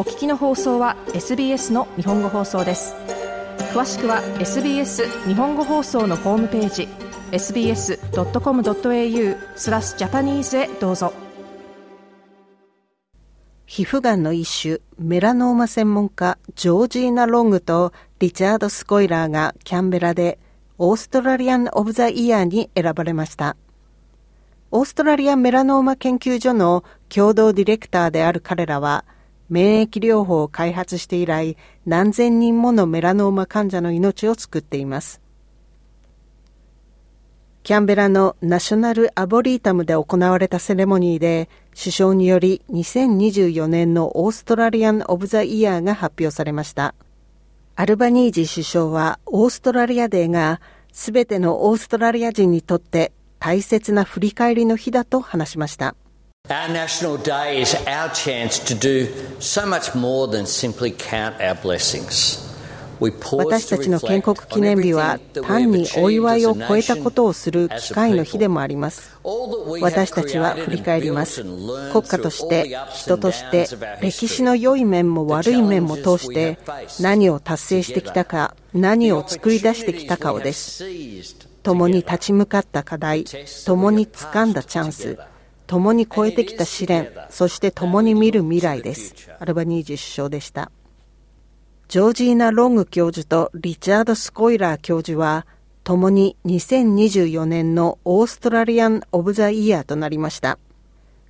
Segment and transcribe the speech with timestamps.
[0.00, 2.94] お聞きの放送は SBS の日本語放送です。
[3.74, 6.88] 詳しくは SBS 日本語放送のホームページ
[7.32, 7.98] sbs.com.au
[9.56, 11.12] スラスジャパニーズへどうぞ。
[13.66, 20.38] 皮膚がんの一種メラノーマ専門家ジョージーナ・ロングとリチャード・スコイラーがキャンベラで
[20.78, 23.54] オーストラリアン・オブ・ザ・イヤーに選ばれました。
[24.70, 29.04] オーストラリアメラノーマ研究所の共同ディレクターである彼らは
[29.50, 35.20] 免疫療法を開発して以来何千人ものメラノーマ患者の命を救っています
[37.62, 46.94] キャンベラのナショナルアボリータムで行われたセレモニーで首相により2024年のオーストラリアン・オブ・ザ・イヤーが発表されました。
[47.76, 50.60] アルバニージ首相はオーストラリアデーが
[50.92, 55.94] すべてのオーストラリア人にとって大切な振り返りの日だと話しました。
[56.50, 59.06] Our National Day is our chance to do
[59.38, 62.44] so much more than simply count our blessings.
[63.00, 69.16] 私たちの建国記念日は単にお祝いを超えたことをする機会の日でもあります
[69.80, 73.66] 私たちは振り返ります国家として人として
[74.02, 76.58] 歴史の良い面も悪い面も通して
[77.00, 80.84] 何を達成してきたか何を作り出してきたかをです
[81.62, 83.24] 共に立ち向かった課題
[83.64, 85.16] 共に掴んだチャンス
[85.70, 90.72] 共に超えてきた試練そして共に見る未来ですアルバニージ首相でした
[91.90, 95.44] ジョージーナ・ロング教授とリチャード・スコイラー教授は、
[95.82, 100.60] 共に2024年のオーストラリアン・オブ・ザ・イヤーとなりました。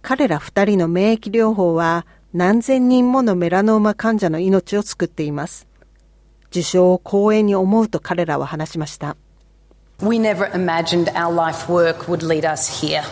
[0.00, 5.66] 彼ら二人の免疫療法は何千人ものメラノーマ患者の命を救っています。
[6.50, 9.16] 受賞を光栄に思うと彼らは話しました。
[10.00, 13.02] We never imagined our life work would lead us here.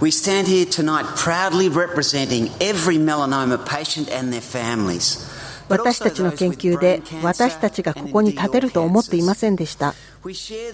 [0.00, 5.24] We stand here tonight proudly representing every melanoma patient and their families.
[5.68, 9.94] 私たちの研究で私たちがここに立てると思っていませんでした。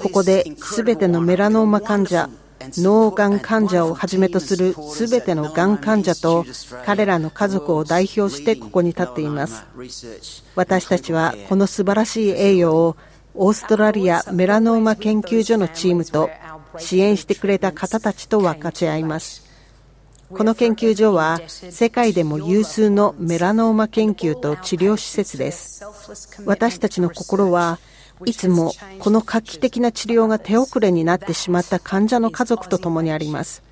[0.02, 0.44] ここで
[0.76, 2.28] 全てのメラノーマ患者、
[2.78, 6.44] 脳がん患者をはじめとする全てのがん患者と
[6.84, 9.64] 彼らの家族を代表してここに立っています。
[10.56, 12.96] 私たちはこの素晴らしい栄誉を
[13.34, 16.30] オーストラリアメラノーマ研究所のチームと
[16.78, 19.48] 支援してくれた方たちと分かち合います。
[20.32, 25.84] この研究所は世界でも有数のメラノーマ研究と治療施設です。
[26.44, 27.80] 私たちの心は
[28.24, 33.62] いつもこの画期的な治療が手遅れになってしまった患者の家族と共にあります。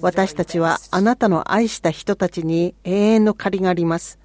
[0.00, 4.18] 私たちはあなたの愛した人たちに永遠の借りがあります。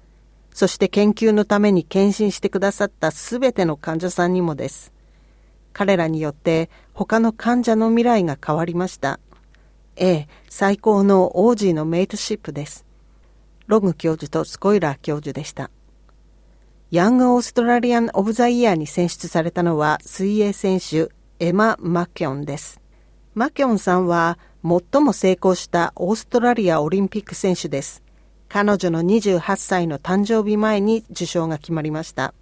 [0.52, 4.92] そして研究のために献身してくださったすべての患者さんにもです。
[5.72, 9.18] 彼らによって他の患者の未来が変わりました。
[9.96, 12.86] ええ、最高のオージーのメイトシップです。
[13.66, 15.70] ログ教授とスコイラー教授でした。
[16.90, 22.80] ヤング・オーストラリアン・オブ・ザ・イヤーに選出されたのは水泳選手エマ・マキョンです。
[23.34, 28.02] マキョンさんは最も成功したオーストラリアオリンピック選手です。
[28.48, 32.34] 彼女の28歳の誕生日前に受賞が決まりました。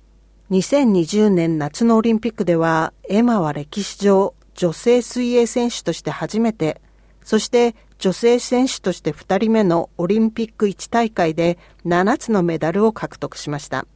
[0.50, 6.80] 2020年夏のオリンピックではエマは歴史上女性水泳選手として初めて
[7.24, 11.56] そして女性選手として2人目のオリンピック1大会で
[11.86, 13.86] 7つのメダルを獲得しました。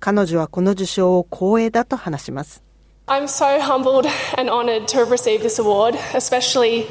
[0.00, 2.64] 彼女はこの受賞を光栄だと話します。
[3.06, 6.86] I'm so humbled and honored to have received this award, especially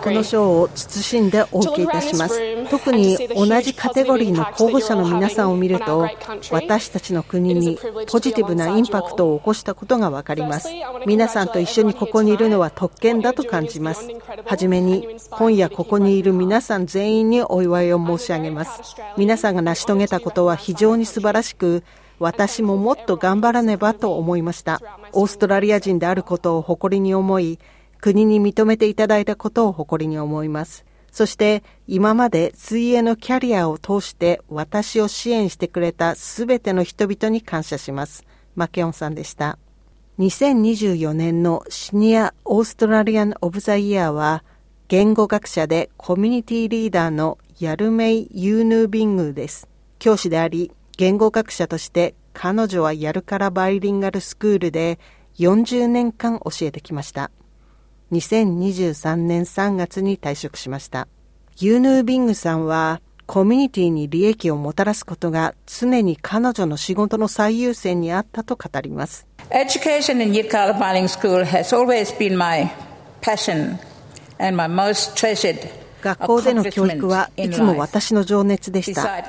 [0.00, 2.38] この賞を謹んでお受けいたします。
[2.68, 6.06] 特に同じカテゴリーの候補者の皆さんを見ると、
[6.50, 7.78] 私たちの国に
[8.10, 10.68] ポジティブなインパクトを起こしたことがわかります。
[11.06, 14.06] 皆さんと一緒にここにいるのは特権だと感じます。
[14.44, 18.96] はじめに、今夜ここにいる皆さん全員にお祝いを申し上げます。
[19.16, 21.82] 皆さんが成し遂げたことは非常に素晴らしく、
[22.20, 24.80] 私ももっと頑張らねばと思いました。
[25.12, 27.58] オーストラリア人であることを誇りに思い、
[27.98, 30.84] 国に認めていただいたことを誇りに思います。
[31.10, 38.24] そして今まで水泳のキャリアを通して私を支援してくれたすべての人々に感謝します。
[38.54, 39.58] マケオンさんでした。
[40.18, 44.44] 2024年のシニアオーストラリアン・オブ・ザ・イヤーは
[44.88, 49.68] 言語学者でコミュニティリーダーのヤルメイ・ユーヌービングです。
[49.98, 54.98] 教師であり言語学者として彼女はヤルカラバイリンガルスクールで
[55.38, 57.30] 40年間教えてきました。
[58.12, 61.08] 2023年3月に退職しました。
[61.58, 69.26] ユーヌービングさんはコミュニティに利益をもたらすことが常に彼女の仕事の最優先にあったと語ります。
[69.50, 72.70] Education in Yirkala Biling School has always been my
[73.20, 73.78] passion
[74.38, 75.58] and my most treasured
[76.00, 79.24] 学校での教育はいつも私の情熱でした。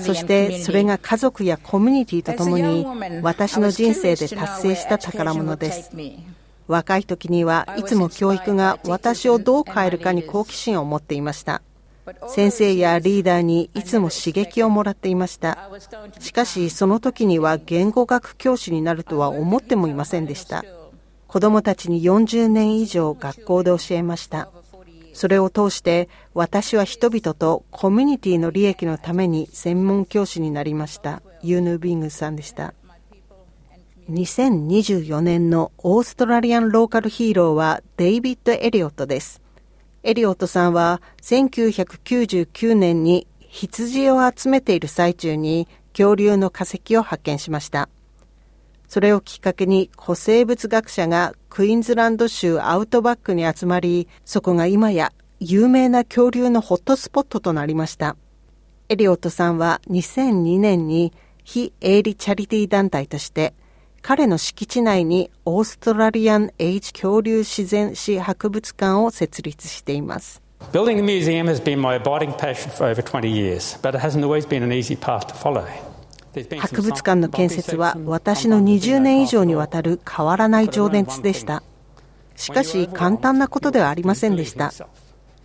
[0.00, 2.86] そしてそれが家族やコミュニティとともに
[3.22, 5.90] 私の人生で達成した宝物です。
[6.68, 11.60] 若い時にはいつも教育が私をどう変えるかに好奇心を持っていました。
[12.28, 15.70] 先生やリーダーにいつも刺激をもらっていました。
[16.18, 20.64] しかしその時には言語学教師になるとは思ってもいませんでした。
[21.28, 24.50] 子供たちに40年以上学校で教えました。
[25.12, 31.22] それを通して私は人々とコミュニティの利益のために専門教師になりました。
[31.42, 32.74] ユーヌビングさんでした。
[34.10, 39.40] 2024年のオーストラリアンローカルヒーローはデイビッド・エリオットです。
[40.02, 47.88] エリオットさんは1999年に羊を集めている最中に恐竜の化石を発見しました。
[48.92, 58.16] それをきっかけに古生物学者がクイーンズランド州アウトバックに集まり、そこが今や有名な恐竜のホットスポットとなりました。
[58.90, 63.54] エリオットさんは2002年に非営利チャリティー団体として
[64.02, 70.42] 彼の敷地内にオーストラリアン・エイジ恐竜自然史博物館を設立しています。
[70.70, 74.46] Building a museum has been my abiding passion for over 20 years, but it hasn't always
[74.46, 75.64] been an easy path to follow.
[76.58, 81.62] 博物館の建設は私の20年以上にわたる変わらない情熱でした。
[82.36, 84.72] しかし簡単なことではありませんでした。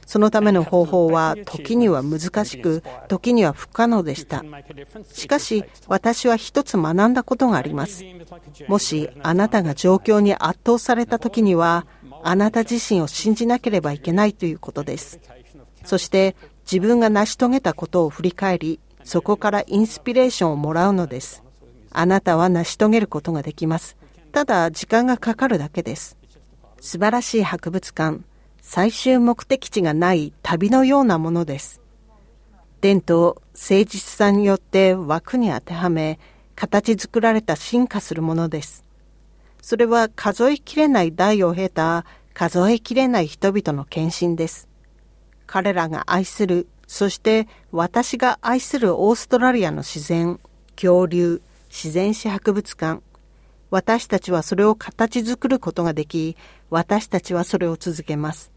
[0.06, 4.42] そのための方法は時には難しく、時には不可能でした。
[5.12, 8.06] しかし、私は一つ学んだことがあります。
[8.70, 11.86] もしあなたが状況に圧倒された時には、
[12.24, 15.20] あなた自身を信じなければいけないということです。
[15.84, 16.38] そして
[16.70, 21.42] 自分が成し遂げたことを振り返り、そこからインスピレーションをもらうのです。
[21.92, 23.96] あなたは成し遂げることができます。
[24.34, 26.18] ただ時間がかかるだけです。
[26.82, 28.20] 素晴らしい博物館、
[28.62, 31.80] 最終目的地がない旅のようなものです。
[32.82, 36.20] 伝統、誠実さによって枠に当てはめ、
[36.56, 38.84] 形作られた進化するものです。
[39.62, 44.68] それは数えきれない代を経た数えきれない人々の献身です。
[45.46, 50.40] 彼らが愛する、そして私が愛するオーストラリアの自然、
[50.76, 53.02] 恐竜、自然史博物館、
[53.70, 56.38] 私たちはそれを形作ることができ、
[56.70, 58.52] 私たちはそれを続けます。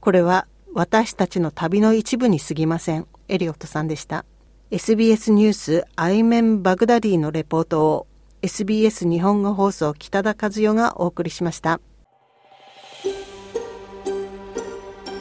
[0.00, 3.06] これは私たちの旅の一部に過ぎません。
[3.28, 4.24] エリオットさんでした。
[4.70, 8.06] SBS ニュースアイメン・バグダディのレポートを
[8.42, 11.80] SBS 日本語放送北田和代がお送りしました。